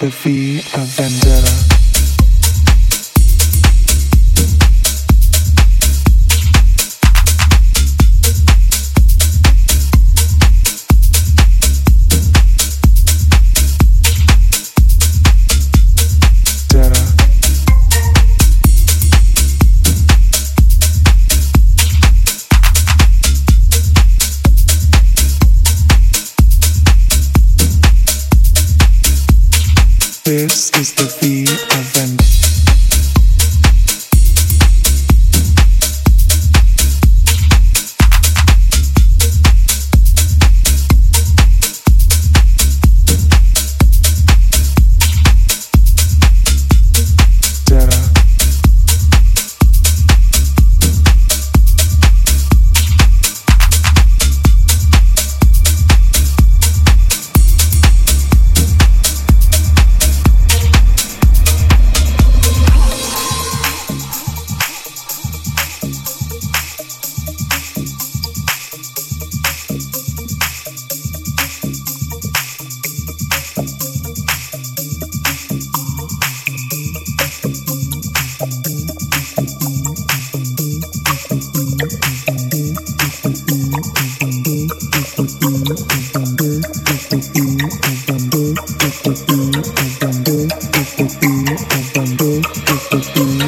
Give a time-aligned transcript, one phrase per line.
[0.00, 1.19] the feet of them.